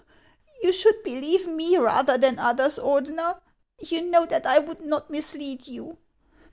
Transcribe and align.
You 0.63 0.71
should 0.73 1.03
believe 1.03 1.45
me 1.45 1.77
rather 1.77 2.17
than 2.17 2.39
others, 2.39 2.79
Ordener; 2.79 3.39
you 3.79 4.01
know 4.01 4.25
that 4.25 4.47
I 4.47 4.57
would 4.57 4.81
not 4.81 5.11
mislead 5.11 5.67
you. 5.67 5.99